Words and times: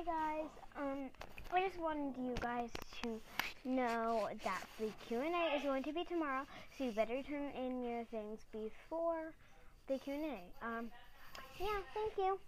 Hey 0.00 0.06
guys, 0.06 0.48
um, 0.80 1.10
I 1.52 1.60
just 1.68 1.78
wanted 1.78 2.16
you 2.16 2.34
guys 2.40 2.70
to 3.02 3.20
know 3.66 4.30
that 4.44 4.62
the 4.78 4.90
Q&A 5.06 5.54
is 5.54 5.62
going 5.62 5.82
to 5.82 5.92
be 5.92 6.04
tomorrow, 6.04 6.46
so 6.78 6.84
you 6.84 6.92
better 6.92 7.22
turn 7.22 7.50
in 7.54 7.84
your 7.84 8.04
things 8.04 8.46
before 8.50 9.34
the 9.88 9.98
Q&A. 9.98 10.40
Um, 10.66 10.86
yeah, 11.60 11.66
thank 11.92 12.16
you. 12.16 12.40